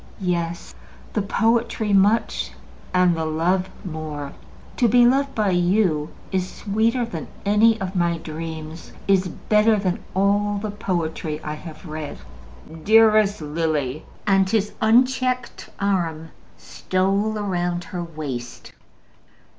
"Yes. 0.19 0.73
The 1.13 1.21
poetry 1.21 1.93
much, 1.93 2.53
and 2.91 3.15
the 3.15 3.23
love 3.23 3.69
more. 3.85 4.33
To 4.77 4.87
be 4.87 5.05
loved 5.05 5.35
by 5.35 5.51
you 5.51 6.09
is 6.31 6.49
sweeter 6.51 7.03
even 7.03 7.11
than 7.11 7.27
any 7.45 7.79
of 7.79 7.95
my 7.95 8.17
dreams, 8.17 8.93
is 9.07 9.27
better 9.27 9.75
than 9.77 10.03
all 10.15 10.57
the 10.57 10.71
poetry 10.71 11.39
I 11.43 11.53
have 11.53 11.85
read." 11.85 12.17
"Dearest 12.83 13.43
Lily," 13.43 14.03
and 14.25 14.49
his 14.49 14.73
unchecked 14.81 15.69
arm 15.79 16.31
stole 16.57 17.33
round 17.33 17.83
her 17.83 18.03
waist. 18.03 18.71